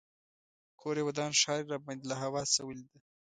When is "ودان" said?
1.05-1.31